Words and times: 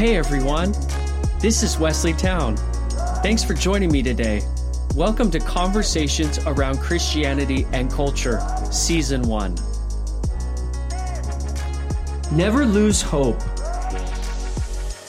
Hey 0.00 0.16
everyone, 0.16 0.72
this 1.40 1.62
is 1.62 1.78
Wesley 1.78 2.14
Town. 2.14 2.56
Thanks 3.22 3.44
for 3.44 3.52
joining 3.52 3.92
me 3.92 4.02
today. 4.02 4.40
Welcome 4.94 5.30
to 5.32 5.38
Conversations 5.38 6.38
Around 6.46 6.78
Christianity 6.78 7.66
and 7.74 7.92
Culture, 7.92 8.40
Season 8.70 9.20
1. 9.20 9.56
Never 12.32 12.64
lose 12.64 13.02
hope. 13.02 13.42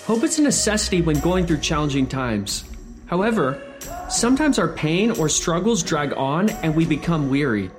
Hope 0.04 0.24
is 0.26 0.40
a 0.40 0.42
necessity 0.42 1.02
when 1.02 1.22
going 1.22 1.48
through 1.48 1.60
challenging 1.60 2.06
times. 2.06 2.66
However, 3.06 3.62
sometimes 4.10 4.60
our 4.60 4.68
pain 4.68 5.12
or 5.12 5.30
struggles 5.30 5.84
drag 5.84 6.12
on 6.18 6.50
and 6.50 6.76
we 6.76 6.86
become 6.86 7.30
weary. 7.30 7.72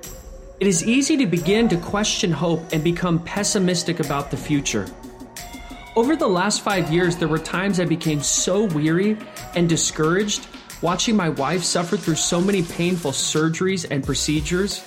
It 0.59 0.65
is 0.65 0.83
easy 0.83 1.15
to 1.17 1.27
begin 1.27 1.69
to 1.69 1.77
question 1.77 2.31
hope 2.31 2.73
and 2.73 2.83
become 2.83 3.23
pessimistic 3.23 3.99
about 3.99 4.31
the 4.31 4.37
future. 4.37 4.87
Over 5.95 6.15
the 6.15 6.27
last 6.27 6.61
five 6.61 6.91
years, 6.91 7.17
there 7.17 7.27
were 7.27 7.37
times 7.37 7.79
I 7.79 7.85
became 7.85 8.23
so 8.23 8.63
weary 8.63 9.15
and 9.55 9.69
discouraged 9.69 10.47
watching 10.81 11.15
my 11.15 11.29
wife 11.29 11.63
suffer 11.63 11.97
through 11.97 12.15
so 12.15 12.41
many 12.41 12.63
painful 12.63 13.11
surgeries 13.11 13.85
and 13.89 14.03
procedures 14.03 14.83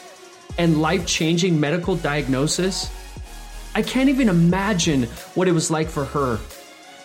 and 0.59 0.83
life 0.83 1.07
changing 1.07 1.61
medical 1.61 1.95
diagnosis. 1.95 2.91
I 3.77 3.83
can't 3.83 4.09
even 4.09 4.29
imagine 4.29 5.05
what 5.37 5.47
it 5.47 5.53
was 5.53 5.71
like 5.71 5.89
for 5.89 6.05
her. 6.07 6.41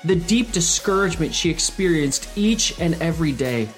The 0.04 0.16
deep 0.16 0.52
discouragement 0.52 1.36
she 1.36 1.52
experienced 1.52 2.28
each 2.36 2.80
and 2.80 2.95
every 3.04 3.31
day. 3.31 3.70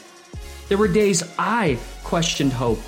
There 0.70 0.78
were 0.78 0.88
days 0.88 1.22
I 1.38 1.78
questioned 2.06 2.54
hope. 2.54 2.80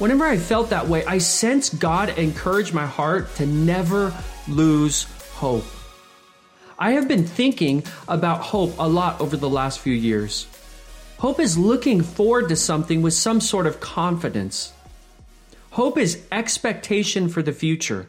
Whenever 0.00 0.24
I 0.24 0.38
felt 0.38 0.70
that 0.70 0.88
way, 0.88 1.04
I 1.04 1.18
sensed 1.18 1.78
God 1.78 2.18
encourage 2.18 2.72
my 2.72 2.86
heart 2.86 3.32
to 3.36 3.46
never 3.46 4.12
lose 4.48 5.04
hope. 5.34 5.64
I 6.82 6.94
have 6.94 7.06
been 7.06 7.24
thinking 7.24 7.84
about 8.08 8.40
hope 8.40 8.74
a 8.76 8.88
lot 8.88 9.20
over 9.20 9.36
the 9.36 9.48
last 9.48 9.78
few 9.78 9.94
years. 9.94 10.48
Hope 11.18 11.38
is 11.38 11.56
looking 11.56 12.02
forward 12.02 12.48
to 12.48 12.56
something 12.56 13.02
with 13.02 13.14
some 13.14 13.40
sort 13.40 13.68
of 13.68 13.78
confidence. 13.78 14.72
Hope 15.70 15.96
is 15.96 16.26
expectation 16.32 17.28
for 17.28 17.40
the 17.40 17.52
future. 17.52 18.08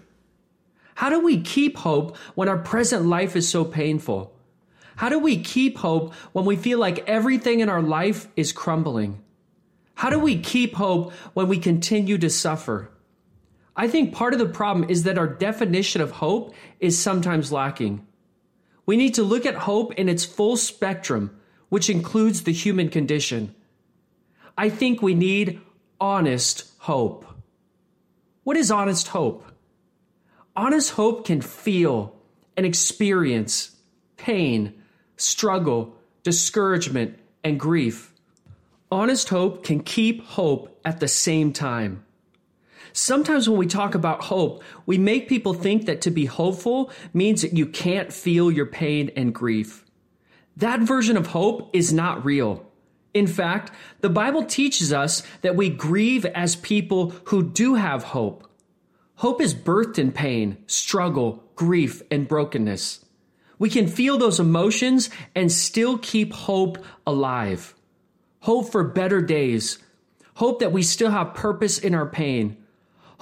How 0.96 1.12
do 1.12 1.20
we 1.20 1.40
keep 1.40 1.78
hope 1.78 2.18
when 2.34 2.50
our 2.50 2.58
present 2.58 3.06
life 3.06 3.36
is 3.36 3.48
so 3.48 3.64
painful? 3.64 4.36
How 4.96 5.08
do 5.08 5.20
we 5.20 5.44
keep 5.44 5.78
hope 5.78 6.16
when 6.32 6.46
we 6.46 6.56
feel 6.56 6.80
like 6.80 7.08
everything 7.08 7.60
in 7.60 7.70
our 7.70 7.84
life 7.84 8.28
is 8.36 8.52
crumbling? 8.52 9.22
How 9.94 10.10
do 10.10 10.18
we 10.18 10.40
keep 10.40 10.74
hope 10.74 11.14
when 11.36 11.48
we 11.48 11.60
continue 11.60 12.18
to 12.18 12.30
suffer? 12.32 12.90
I 13.76 13.88
think 13.88 14.16
part 14.16 14.34
of 14.34 14.40
the 14.40 14.48
problem 14.48 14.90
is 14.90 15.04
that 15.04 15.20
our 15.20 15.28
definition 15.28 16.02
of 16.02 16.10
hope 16.10 16.56
is 16.80 17.00
sometimes 17.00 17.52
lacking. 17.52 18.08
We 18.86 18.98
need 18.98 19.14
to 19.16 19.24
look 19.24 19.46
at 19.46 19.56
hope 19.56 19.94
in 19.94 20.10
its 20.10 20.26
full 20.26 20.58
spectrum, 20.58 21.40
which 21.70 21.90
includes 21.90 22.44
the 22.44 22.52
human 22.52 22.90
condition. 22.90 23.56
I 24.58 24.70
think 24.70 25.02
we 25.02 25.16
need 25.16 25.62
honest 26.00 26.72
hope. 26.80 27.26
What 28.44 28.58
is 28.58 28.72
honest 28.72 29.08
hope? 29.08 29.46
Honest 30.56 30.92
hope 30.92 31.26
can 31.26 31.42
feel 31.42 32.16
and 32.56 32.66
experience 32.66 33.76
pain, 34.18 34.74
struggle, 35.18 35.96
discouragement, 36.24 37.18
and 37.44 37.60
grief. 37.60 38.14
Honest 38.92 39.30
hope 39.30 39.66
can 39.66 39.82
keep 39.82 40.24
hope 40.24 40.80
at 40.86 41.00
the 41.00 41.08
same 41.08 41.52
time. 41.52 42.06
Sometimes 42.94 43.50
when 43.50 43.58
we 43.58 43.66
talk 43.66 43.96
about 43.96 44.24
hope, 44.24 44.64
we 44.86 45.00
make 45.00 45.28
people 45.28 45.56
think 45.56 45.88
that 45.88 46.02
to 46.02 46.12
be 46.12 46.26
hopeful 46.26 46.92
means 47.12 47.42
that 47.42 47.58
you 47.58 47.66
can't 47.66 48.14
feel 48.14 48.52
your 48.52 48.68
pain 48.68 49.12
and 49.16 49.34
grief. 49.34 49.84
That 50.56 50.82
version 50.82 51.18
of 51.18 51.28
hope 51.28 51.76
is 51.76 51.92
not 51.92 52.24
real. 52.24 52.66
In 53.14 53.26
fact, 53.26 53.72
the 54.02 54.10
Bible 54.10 54.44
teaches 54.44 54.94
us 54.94 55.24
that 55.42 55.56
we 55.56 55.70
grieve 55.70 56.26
as 56.26 56.56
people 56.56 57.14
who 57.26 57.44
do 57.44 57.76
have 57.76 58.04
hope. 58.04 58.48
Hope 59.16 59.42
is 59.42 59.56
birthed 59.56 59.98
in 59.98 60.12
pain, 60.12 60.58
struggle, 60.68 61.44
grief, 61.56 62.02
and 62.12 62.28
brokenness. 62.28 63.04
We 63.58 63.70
can 63.70 63.88
feel 63.88 64.18
those 64.18 64.40
emotions 64.40 65.10
and 65.36 65.52
still 65.52 65.98
keep 65.98 66.34
hope 66.34 66.78
alive. 67.08 67.76
Hope 68.42 68.72
for 68.72 68.84
better 68.84 69.22
days. 69.22 69.80
Hope 70.36 70.60
that 70.60 70.72
we 70.72 70.84
still 70.84 71.12
have 71.12 71.34
purpose 71.34 71.78
in 71.78 71.96
our 71.96 72.08
pain. 72.08 72.58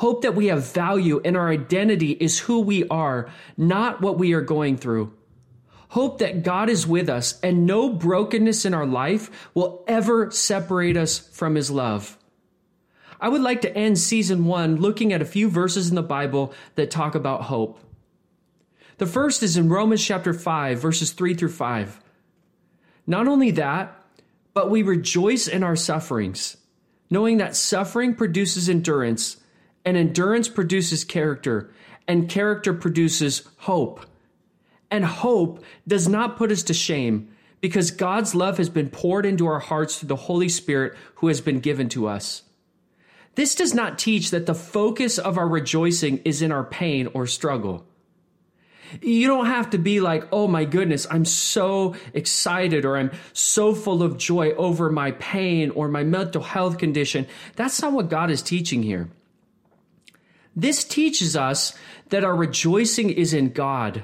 Hope 0.02 0.24
that 0.24 0.34
we 0.34 0.48
have 0.48 0.66
value 0.74 1.22
and 1.24 1.38
our 1.38 1.48
identity 1.50 2.14
is 2.14 2.40
who 2.40 2.62
we 2.62 2.88
are, 2.88 3.30
not 3.56 4.02
what 4.02 4.18
we 4.18 4.34
are 4.34 4.42
going 4.42 4.76
through. 4.76 5.14
Hope 5.90 6.18
that 6.18 6.42
God 6.42 6.72
is 6.72 6.88
with 6.88 7.08
us 7.08 7.40
and 7.42 7.68
no 7.68 7.94
brokenness 7.94 8.66
in 8.66 8.74
our 8.74 8.88
life 8.88 9.30
will 9.54 9.84
ever 9.88 10.32
separate 10.32 10.98
us 10.98 11.20
from 11.20 11.54
his 11.54 11.70
love. 11.70 12.18
I 13.20 13.30
would 13.30 13.44
like 13.44 13.62
to 13.62 13.78
end 13.78 14.00
season 14.00 14.46
one 14.46 14.78
looking 14.78 15.14
at 15.14 15.22
a 15.22 15.26
few 15.38 15.48
verses 15.52 15.90
in 15.90 15.96
the 15.96 16.02
Bible 16.02 16.52
that 16.74 16.90
talk 16.90 17.14
about 17.14 17.44
hope. 17.44 17.80
The 18.98 19.06
first 19.06 19.44
is 19.44 19.56
in 19.56 19.70
Romans 19.70 20.04
chapter 20.04 20.34
5, 20.34 20.82
verses 20.82 21.12
3 21.12 21.36
through 21.36 21.50
5. 21.50 22.02
Not 23.06 23.28
only 23.28 23.52
that, 23.52 24.04
but 24.56 24.72
we 24.72 24.82
rejoice 24.82 25.48
in 25.48 25.62
our 25.62 25.76
sufferings, 25.76 26.58
knowing 27.12 27.38
that 27.38 27.56
suffering 27.56 28.16
produces 28.16 28.68
endurance 28.68 29.38
and 29.86 29.98
endurance 29.98 30.48
produces 30.48 31.04
character, 31.04 31.72
and 32.08 32.30
character 32.30 32.74
produces 32.74 33.44
hope. 33.58 34.06
And 34.90 35.06
hope 35.06 35.64
does 35.88 36.08
not 36.08 36.38
put 36.38 36.52
us 36.52 36.64
to 36.64 36.74
shame 36.74 37.30
because 37.62 37.92
God's 37.92 38.36
love 38.36 38.58
has 38.58 38.70
been 38.70 38.90
poured 38.90 39.26
into 39.26 39.46
our 39.48 39.60
hearts 39.60 40.00
through 40.00 40.08
the 40.08 40.16
Holy 40.16 40.50
Spirit 40.50 40.98
who 41.16 41.28
has 41.28 41.40
been 41.40 41.60
given 41.60 41.88
to 41.90 42.08
us. 42.08 42.44
This 43.36 43.56
does 43.56 43.74
not 43.74 43.98
teach 43.98 44.32
that 44.32 44.46
the 44.46 44.56
focus 44.56 45.18
of 45.18 45.38
our 45.38 45.48
rejoicing 45.48 46.18
is 46.26 46.42
in 46.42 46.52
our 46.52 46.66
pain 46.66 47.08
or 47.14 47.28
struggle. 47.28 47.86
You 49.02 49.28
don't 49.28 49.46
have 49.46 49.70
to 49.70 49.78
be 49.78 50.02
like, 50.02 50.28
oh 50.34 50.50
my 50.50 50.66
goodness, 50.66 51.08
I'm 51.10 51.24
so 51.24 51.96
excited 52.14 52.84
or 52.84 52.98
I'm 52.98 53.12
so 53.32 53.74
full 53.74 54.04
of 54.04 54.18
joy 54.18 54.52
over 54.52 54.92
my 54.92 55.12
pain 55.12 55.70
or 55.70 55.88
my 55.88 56.04
mental 56.04 56.42
health 56.42 56.78
condition. 56.78 57.26
That's 57.56 57.82
not 57.82 57.94
what 57.94 58.10
God 58.10 58.30
is 58.30 58.42
teaching 58.42 58.84
here. 58.84 59.10
This 60.56 60.84
teaches 60.84 61.36
us 61.36 61.78
that 62.10 62.24
our 62.24 62.36
rejoicing 62.36 63.10
is 63.10 63.34
in 63.34 63.52
God, 63.52 64.04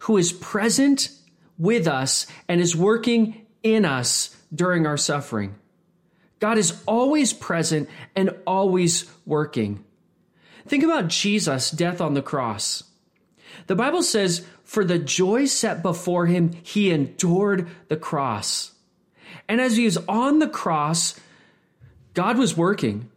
who 0.00 0.16
is 0.16 0.32
present 0.32 1.10
with 1.58 1.86
us 1.86 2.26
and 2.48 2.60
is 2.60 2.74
working 2.74 3.46
in 3.62 3.84
us 3.84 4.36
during 4.54 4.86
our 4.86 4.96
suffering. 4.96 5.54
God 6.40 6.58
is 6.58 6.82
always 6.86 7.32
present 7.32 7.88
and 8.14 8.30
always 8.46 9.10
working. 9.24 9.84
Think 10.66 10.82
about 10.82 11.08
Jesus' 11.08 11.70
death 11.70 12.00
on 12.00 12.14
the 12.14 12.22
cross. 12.22 12.84
The 13.66 13.76
Bible 13.76 14.02
says, 14.02 14.44
For 14.64 14.84
the 14.84 14.98
joy 14.98 15.46
set 15.46 15.82
before 15.82 16.26
him, 16.26 16.52
he 16.62 16.90
endured 16.90 17.68
the 17.88 17.96
cross. 17.96 18.72
And 19.48 19.60
as 19.60 19.76
he 19.76 19.84
was 19.84 19.96
on 20.08 20.38
the 20.38 20.48
cross, 20.48 21.18
God 22.14 22.38
was 22.38 22.56
working. 22.56 23.10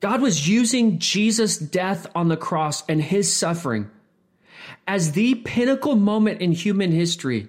God 0.00 0.20
was 0.22 0.48
using 0.48 0.98
Jesus' 0.98 1.58
death 1.58 2.06
on 2.14 2.28
the 2.28 2.36
cross 2.36 2.84
and 2.88 3.02
his 3.02 3.34
suffering 3.34 3.90
as 4.86 5.12
the 5.12 5.34
pinnacle 5.36 5.96
moment 5.96 6.40
in 6.40 6.52
human 6.52 6.92
history 6.92 7.48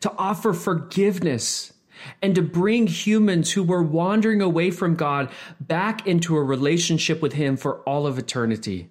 to 0.00 0.12
offer 0.18 0.52
forgiveness 0.52 1.72
and 2.22 2.34
to 2.34 2.42
bring 2.42 2.86
humans 2.86 3.52
who 3.52 3.62
were 3.62 3.82
wandering 3.82 4.40
away 4.40 4.70
from 4.70 4.94
God 4.94 5.30
back 5.60 6.06
into 6.06 6.36
a 6.36 6.42
relationship 6.42 7.20
with 7.20 7.32
him 7.32 7.56
for 7.56 7.76
all 7.80 8.06
of 8.06 8.18
eternity. 8.18 8.88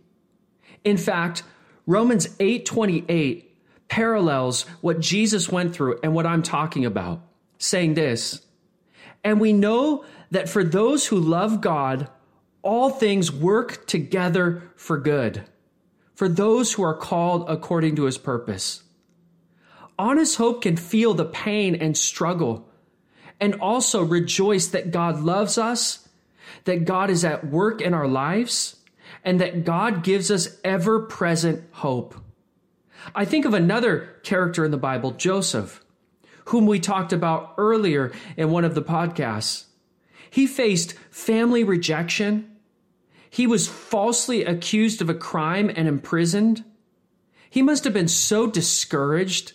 In 0.84 0.98
fact, 0.98 1.44
Romans 1.86 2.30
8:28 2.40 3.46
parallels 3.88 4.66
what 4.82 5.00
Jesus 5.00 5.50
went 5.50 5.74
through 5.74 6.00
and 6.04 6.14
what 6.14 6.26
I'm 6.26 6.44
talking 6.44 6.86
about, 6.86 7.22
saying 7.58 7.94
this, 7.94 8.42
and 9.24 9.40
we 9.40 9.54
know 9.54 10.04
that 10.32 10.50
for 10.50 10.64
those 10.64 11.08
who 11.08 11.18
love 11.18 11.62
God, 11.62 12.10
all 12.68 12.90
things 12.90 13.32
work 13.32 13.88
together 13.88 14.62
for 14.76 14.98
good, 14.98 15.46
for 16.14 16.28
those 16.28 16.74
who 16.74 16.84
are 16.84 16.98
called 16.98 17.50
according 17.50 17.96
to 17.96 18.04
his 18.04 18.18
purpose. 18.18 18.84
Honest 19.98 20.36
hope 20.36 20.64
can 20.64 20.76
feel 20.76 21.14
the 21.14 21.24
pain 21.26 21.74
and 21.76 21.98
struggle 21.98 22.70
and 23.40 23.56
also 23.56 24.04
rejoice 24.04 24.68
that 24.68 24.92
God 24.92 25.22
loves 25.22 25.58
us, 25.58 26.10
that 26.66 26.84
God 26.84 27.10
is 27.10 27.24
at 27.24 27.48
work 27.48 27.82
in 27.82 27.94
our 27.94 28.08
lives, 28.08 28.76
and 29.24 29.40
that 29.40 29.64
God 29.64 30.04
gives 30.04 30.30
us 30.30 30.50
ever 30.66 31.00
present 31.00 31.64
hope. 31.72 32.16
I 33.16 33.24
think 33.24 33.46
of 33.46 33.54
another 33.54 34.20
character 34.24 34.66
in 34.66 34.72
the 34.72 34.78
Bible, 34.78 35.12
Joseph, 35.12 35.86
whom 36.46 36.66
we 36.66 36.82
talked 36.82 37.14
about 37.14 37.54
earlier 37.58 38.12
in 38.36 38.52
one 38.52 38.66
of 38.66 38.76
the 38.76 38.82
podcasts. 38.82 39.68
He 40.30 40.48
faced 40.48 40.96
family 41.10 41.64
rejection. 41.64 42.57
He 43.30 43.48
was 43.48 43.68
falsely 43.68 44.44
accused 44.44 45.02
of 45.02 45.10
a 45.10 45.14
crime 45.16 45.72
and 45.76 45.88
imprisoned. 45.88 46.64
He 47.50 47.62
must 47.62 47.84
have 47.84 47.94
been 47.94 48.08
so 48.08 48.48
discouraged, 48.48 49.54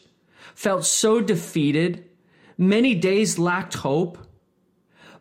felt 0.55 0.85
so 0.85 1.21
defeated. 1.21 2.05
Many 2.59 2.95
days 2.95 3.39
lacked 3.39 3.75
hope. 3.75 4.19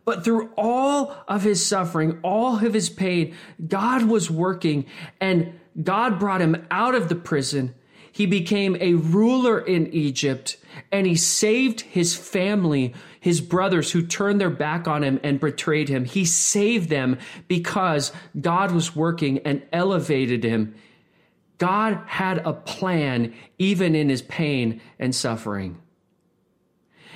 But 0.04 0.24
through 0.24 0.50
all 0.56 1.14
of 1.28 1.44
his 1.44 1.64
suffering, 1.64 2.18
all 2.22 2.64
of 2.64 2.74
his 2.74 2.90
pain, 2.90 3.36
God 3.68 4.04
was 4.04 4.30
working 4.30 4.86
and 5.20 5.58
God 5.80 6.18
brought 6.18 6.40
him 6.40 6.66
out 6.70 6.94
of 6.94 7.08
the 7.08 7.14
prison. 7.14 7.74
He 8.12 8.26
became 8.26 8.76
a 8.78 8.94
ruler 8.94 9.58
in 9.58 9.92
Egypt 9.92 10.58
and 10.90 11.06
he 11.06 11.16
saved 11.16 11.80
his 11.80 12.14
family, 12.14 12.94
his 13.18 13.40
brothers 13.40 13.90
who 13.92 14.06
turned 14.06 14.40
their 14.40 14.50
back 14.50 14.86
on 14.86 15.02
him 15.02 15.18
and 15.22 15.40
betrayed 15.40 15.88
him. 15.88 16.04
He 16.04 16.26
saved 16.26 16.90
them 16.90 17.18
because 17.48 18.12
God 18.38 18.72
was 18.72 18.94
working 18.94 19.38
and 19.40 19.62
elevated 19.72 20.44
him. 20.44 20.74
God 21.56 22.02
had 22.06 22.38
a 22.38 22.52
plan 22.52 23.32
even 23.58 23.94
in 23.94 24.08
his 24.08 24.22
pain 24.22 24.80
and 24.98 25.14
suffering. 25.14 25.80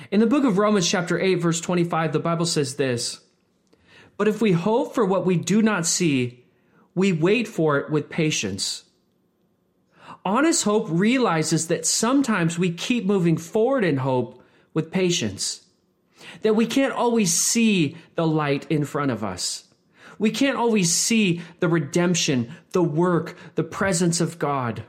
In 0.09 0.19
the 0.19 0.27
book 0.27 0.45
of 0.45 0.57
Romans, 0.57 0.89
chapter 0.89 1.19
8, 1.19 1.35
verse 1.35 1.61
25, 1.61 2.13
the 2.13 2.19
Bible 2.19 2.45
says 2.45 2.75
this 2.75 3.21
But 4.15 4.27
if 4.27 4.41
we 4.41 4.53
hope 4.53 4.95
for 4.95 5.05
what 5.05 5.25
we 5.25 5.35
do 5.35 5.61
not 5.61 5.85
see, 5.85 6.45
we 6.95 7.11
wait 7.11 7.47
for 7.47 7.77
it 7.77 7.91
with 7.91 8.09
patience. 8.09 8.85
Honest 10.27 10.65
hope 10.65 10.87
realizes 10.89 11.67
that 11.67 11.85
sometimes 11.85 12.59
we 12.59 12.69
keep 12.69 13.05
moving 13.05 13.37
forward 13.37 13.85
in 13.85 13.95
hope 13.95 14.43
with 14.73 14.91
patience, 14.91 15.61
that 16.41 16.53
we 16.53 16.65
can't 16.65 16.91
always 16.91 17.33
see 17.33 17.95
the 18.15 18.27
light 18.27 18.69
in 18.69 18.83
front 18.83 19.09
of 19.09 19.23
us. 19.23 19.63
We 20.19 20.31
can't 20.31 20.57
always 20.57 20.93
see 20.93 21.41
the 21.61 21.69
redemption, 21.69 22.53
the 22.73 22.83
work, 22.83 23.37
the 23.55 23.63
presence 23.63 24.19
of 24.19 24.37
God. 24.37 24.83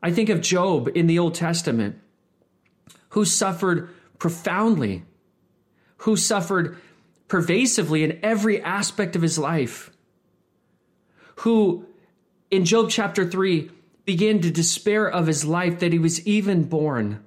I 0.00 0.12
think 0.12 0.28
of 0.28 0.40
Job 0.40 0.88
in 0.94 1.08
the 1.08 1.18
Old 1.18 1.34
Testament 1.34 1.98
who 3.08 3.24
suffered 3.24 3.92
profoundly, 4.20 5.02
who 5.98 6.16
suffered 6.16 6.78
pervasively 7.26 8.04
in 8.04 8.20
every 8.22 8.62
aspect 8.62 9.16
of 9.16 9.22
his 9.22 9.40
life, 9.40 9.90
who 11.38 11.84
in 12.52 12.64
Job 12.64 12.90
chapter 12.90 13.28
3 13.28 13.72
began 14.04 14.40
to 14.40 14.50
despair 14.50 15.08
of 15.08 15.26
his 15.26 15.44
life 15.44 15.78
that 15.80 15.92
he 15.92 15.98
was 15.98 16.26
even 16.26 16.64
born. 16.64 17.24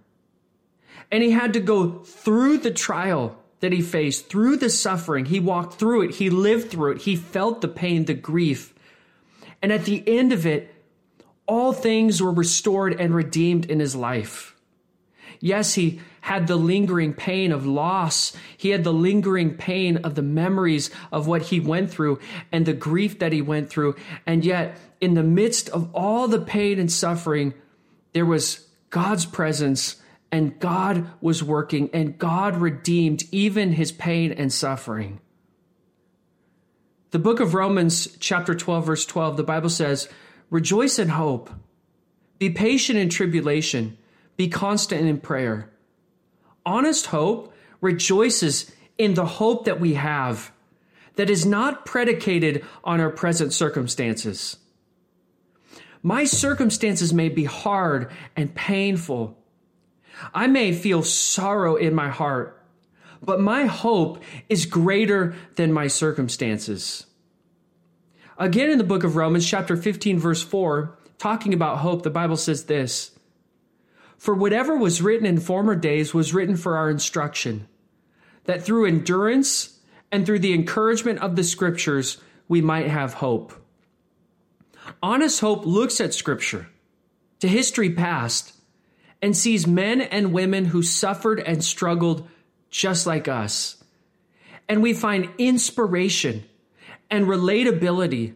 And 1.11 1.23
he 1.23 1.31
had 1.31 1.53
to 1.53 1.59
go 1.59 1.99
through 1.99 2.59
the 2.59 2.71
trial 2.71 3.37
that 3.59 3.71
he 3.71 3.81
faced, 3.81 4.29
through 4.29 4.57
the 4.57 4.69
suffering. 4.69 5.25
He 5.25 5.39
walked 5.39 5.75
through 5.75 6.03
it, 6.03 6.15
he 6.15 6.29
lived 6.29 6.69
through 6.69 6.93
it, 6.93 7.01
he 7.03 7.15
felt 7.15 7.61
the 7.61 7.67
pain, 7.67 8.05
the 8.05 8.13
grief. 8.13 8.73
And 9.61 9.71
at 9.71 9.85
the 9.85 10.03
end 10.07 10.31
of 10.31 10.45
it, 10.45 10.73
all 11.47 11.73
things 11.73 12.21
were 12.21 12.31
restored 12.31 12.99
and 12.99 13.15
redeemed 13.15 13.65
in 13.65 13.79
his 13.79 13.95
life. 13.95 14.55
Yes, 15.39 15.75
he 15.75 16.01
had 16.21 16.47
the 16.47 16.55
lingering 16.55 17.13
pain 17.13 17.51
of 17.51 17.65
loss. 17.65 18.35
He 18.57 18.69
had 18.69 18.83
the 18.83 18.93
lingering 18.93 19.55
pain 19.55 19.97
of 19.97 20.15
the 20.15 20.21
memories 20.21 20.89
of 21.11 21.27
what 21.27 21.43
he 21.43 21.59
went 21.59 21.89
through 21.89 22.19
and 22.51 22.65
the 22.65 22.73
grief 22.73 23.19
that 23.19 23.33
he 23.33 23.41
went 23.41 23.69
through. 23.69 23.95
And 24.25 24.43
yet, 24.43 24.77
in 24.99 25.13
the 25.13 25.23
midst 25.23 25.69
of 25.69 25.89
all 25.93 26.27
the 26.27 26.41
pain 26.41 26.79
and 26.79 26.91
suffering, 26.91 27.53
there 28.13 28.25
was 28.25 28.67
God's 28.89 29.25
presence 29.25 29.97
and 30.31 30.59
God 30.59 31.09
was 31.21 31.43
working 31.43 31.89
and 31.93 32.17
God 32.17 32.57
redeemed 32.57 33.23
even 33.31 33.73
his 33.73 33.91
pain 33.91 34.31
and 34.31 34.51
suffering. 34.51 35.19
The 37.11 37.19
book 37.19 37.39
of 37.39 37.53
Romans, 37.53 38.17
chapter 38.19 38.53
12, 38.53 38.85
verse 38.85 39.05
12, 39.05 39.37
the 39.37 39.43
Bible 39.43 39.69
says, 39.69 40.09
Rejoice 40.49 40.99
in 40.99 41.09
hope, 41.09 41.49
be 42.37 42.49
patient 42.49 42.99
in 42.99 43.09
tribulation 43.09 43.97
be 44.37 44.47
constant 44.47 45.07
in 45.07 45.19
prayer. 45.19 45.69
Honest 46.65 47.07
hope 47.07 47.53
rejoices 47.81 48.71
in 48.97 49.15
the 49.15 49.25
hope 49.25 49.65
that 49.65 49.79
we 49.79 49.95
have 49.95 50.51
that 51.15 51.29
is 51.29 51.45
not 51.45 51.85
predicated 51.85 52.63
on 52.83 53.01
our 53.01 53.09
present 53.09 53.51
circumstances. 53.51 54.57
My 56.03 56.23
circumstances 56.23 57.13
may 57.13 57.29
be 57.29 57.43
hard 57.43 58.11
and 58.35 58.53
painful. 58.53 59.37
I 60.33 60.47
may 60.47 60.71
feel 60.71 61.03
sorrow 61.03 61.75
in 61.75 61.93
my 61.93 62.09
heart, 62.09 62.63
but 63.21 63.41
my 63.41 63.65
hope 63.65 64.23
is 64.47 64.65
greater 64.65 65.35
than 65.55 65.73
my 65.73 65.87
circumstances. 65.87 67.07
Again, 68.37 68.69
in 68.69 68.77
the 68.77 68.83
book 68.83 69.03
of 69.03 69.15
Romans, 69.15 69.47
chapter 69.47 69.75
15, 69.75 70.19
verse 70.19 70.43
4, 70.43 70.95
talking 71.17 71.53
about 71.53 71.79
hope, 71.79 72.03
the 72.03 72.11
Bible 72.11 72.37
says 72.37 72.65
this 72.65 73.16
for 74.17 74.33
whatever 74.33 74.75
was 74.75 75.01
written 75.01 75.25
in 75.25 75.39
former 75.39 75.75
days 75.75 76.13
was 76.13 76.33
written 76.33 76.57
for 76.57 76.75
our 76.75 76.89
instruction, 76.89 77.67
that 78.45 78.63
through 78.63 78.85
endurance 78.85 79.79
and 80.11 80.25
through 80.25 80.39
the 80.39 80.53
encouragement 80.53 81.19
of 81.19 81.35
the 81.35 81.43
scriptures 81.43 82.17
we 82.47 82.61
might 82.61 82.87
have 82.87 83.13
hope. 83.15 83.53
Honest 85.03 85.41
hope 85.41 85.65
looks 85.65 86.01
at 86.01 86.13
scripture, 86.13 86.67
to 87.39 87.47
history 87.47 87.91
past, 87.91 88.53
and 89.21 89.35
sees 89.35 89.67
men 89.67 90.01
and 90.01 90.33
women 90.33 90.65
who 90.65 90.81
suffered 90.81 91.39
and 91.39 91.63
struggled 91.63 92.27
just 92.69 93.05
like 93.05 93.27
us. 93.27 93.83
And 94.69 94.81
we 94.81 94.93
find 94.93 95.29
inspiration 95.37 96.43
and 97.09 97.25
relatability, 97.25 98.35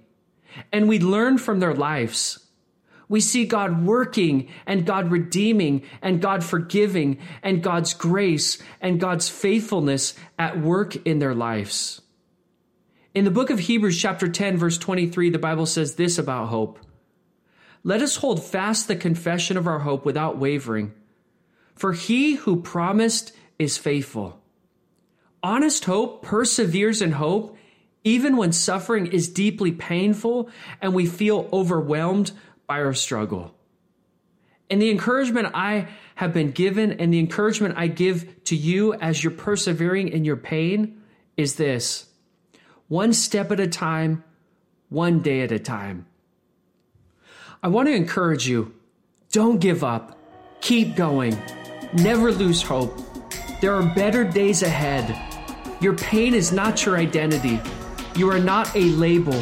and 0.72 0.88
we 0.88 1.00
learn 1.00 1.38
from 1.38 1.60
their 1.60 1.74
lives 1.74 2.46
we 3.12 3.20
see 3.20 3.46
God 3.46 3.86
working 3.86 4.48
and 4.66 4.86
God 4.86 5.12
redeeming 5.12 5.84
and 6.02 6.22
God 6.22 6.46
forgiving 6.46 7.20
and 7.44 7.62
God's 7.62 7.94
grace 7.94 8.58
and 8.80 9.02
God's 9.02 9.28
faithfulness 9.28 10.14
at 10.40 10.62
work 10.62 10.96
in 11.06 11.20
their 11.20 11.36
lives. 11.36 12.02
In 13.14 13.26
the 13.26 13.30
book 13.30 13.50
of 13.50 13.60
Hebrews, 13.60 14.02
chapter 14.02 14.30
10, 14.30 14.56
verse 14.56 14.78
23, 14.78 15.30
the 15.30 15.38
Bible 15.38 15.66
says 15.66 15.96
this 15.96 16.18
about 16.18 16.48
hope 16.48 16.80
Let 17.84 18.02
us 18.02 18.16
hold 18.16 18.42
fast 18.42 18.88
the 18.88 18.96
confession 18.96 19.58
of 19.58 19.68
our 19.68 19.80
hope 19.80 20.06
without 20.06 20.38
wavering, 20.38 20.94
for 21.76 21.92
he 21.92 22.36
who 22.36 22.62
promised 22.62 23.34
is 23.60 23.78
faithful. 23.78 24.40
Honest 25.44 25.84
hope 25.84 26.24
perseveres 26.24 27.02
in 27.02 27.12
hope 27.12 27.58
even 28.04 28.38
when 28.38 28.52
suffering 28.52 29.06
is 29.08 29.30
deeply 29.30 29.72
painful 29.72 30.50
and 30.82 30.94
we 30.94 31.06
feel 31.06 31.50
overwhelmed 31.54 32.32
our 32.80 32.94
struggle. 32.94 33.54
And 34.70 34.82
the 34.82 34.90
encouragement 34.90 35.50
I 35.54 35.90
have 36.16 36.34
been 36.34 36.52
given 36.52 36.94
and 36.94 37.14
the 37.14 37.20
encouragement 37.20 37.76
I 37.78 37.88
give 37.88 38.44
to 38.46 38.56
you 38.56 38.94
as 38.94 39.22
you're 39.22 39.32
persevering 39.32 40.08
in 40.08 40.24
your 40.24 40.38
pain 40.38 41.02
is 41.36 41.56
this 41.56 42.06
one 42.88 43.12
step 43.12 43.52
at 43.52 43.60
a 43.60 43.68
time, 43.68 44.24
one 44.90 45.20
day 45.22 45.42
at 45.42 45.52
a 45.52 45.60
time. 45.60 46.06
I 47.64 47.68
want 47.68 47.88
to 47.88 47.94
encourage 47.94 48.48
you 48.48 48.74
don't 49.32 49.60
give 49.60 49.84
up, 49.84 50.18
keep 50.62 50.96
going, 50.96 51.38
never 51.94 52.32
lose 52.32 52.62
hope. 52.62 52.98
There 53.62 53.74
are 53.76 53.84
better 53.94 54.24
days 54.24 54.64
ahead. 54.64 55.18
Your 55.82 55.96
pain 55.96 56.34
is 56.34 56.52
not 56.52 56.86
your 56.86 56.98
identity. 56.98 57.60
You 58.16 58.30
are 58.30 58.40
not 58.40 58.76
a 58.76 58.84
label. 58.84 59.42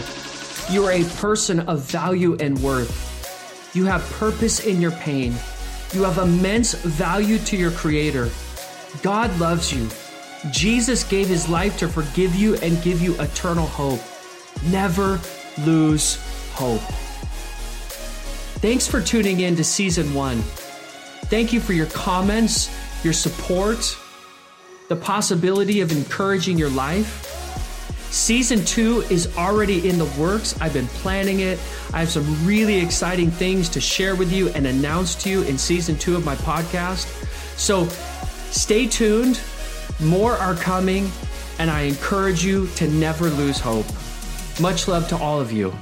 You 0.70 0.86
are 0.86 0.92
a 0.92 1.04
person 1.18 1.62
of 1.62 1.82
value 1.82 2.36
and 2.40 2.58
worth. 2.62 3.10
You 3.74 3.86
have 3.86 4.02
purpose 4.14 4.66
in 4.66 4.82
your 4.82 4.92
pain. 4.92 5.34
You 5.94 6.04
have 6.04 6.18
immense 6.18 6.74
value 6.74 7.38
to 7.40 7.58
your 7.58 7.72
Creator. 7.72 8.30
God 9.02 9.38
loves 9.40 9.72
you. 9.74 9.88
Jesus 10.52 11.04
gave 11.04 11.28
his 11.28 11.50
life 11.50 11.78
to 11.78 11.88
forgive 11.88 12.34
you 12.36 12.56
and 12.58 12.82
give 12.82 13.02
you 13.02 13.20
eternal 13.22 13.68
hope. 13.68 14.00
Never 14.66 15.20
lose 15.60 16.18
hope. 16.54 16.82
Thanks 18.62 18.88
for 18.88 19.02
tuning 19.02 19.42
in 19.42 19.56
to 19.56 19.64
season 19.64 20.14
one. 20.14 20.38
Thank 21.30 21.54
you 21.54 21.60
for 21.60 21.74
your 21.74 21.86
comments, 21.88 22.70
your 23.04 23.14
support, 23.14 23.98
the 24.90 24.96
possibility 24.96 25.82
of 25.82 25.92
encouraging 25.92 26.58
your 26.58 26.70
life. 26.70 27.39
Season 28.12 28.66
two 28.66 29.02
is 29.10 29.36
already 29.38 29.88
in 29.88 30.00
the 30.00 30.06
works. 30.20 30.60
I've 30.60 30.74
been 30.74 30.88
planning 30.88 31.42
it. 31.42 31.60
I 31.94 32.00
have 32.00 32.10
some 32.10 32.46
really 32.46 32.80
exciting 32.80 33.30
things 33.30 33.70
to 33.70 33.80
share 33.80 34.16
with 34.16 34.32
you 34.32 34.50
and 34.50 34.66
announce 34.66 35.16
to 35.24 35.30
you 35.30 35.44
in 35.44 35.58
season 35.58 35.96
two 35.98 36.16
of 36.16 36.26
my 36.26 36.36
podcast. 36.36 37.06
So 37.58 37.86
stay 38.52 38.88
tuned. 38.88 39.40
More 40.00 40.34
are 40.34 40.56
coming, 40.56 41.12
and 41.60 41.70
I 41.70 41.82
encourage 41.82 42.44
you 42.44 42.68
to 42.76 42.88
never 42.90 43.30
lose 43.30 43.60
hope. 43.60 43.86
Much 44.60 44.88
love 44.88 45.08
to 45.10 45.18
all 45.18 45.40
of 45.40 45.52
you. 45.52 45.74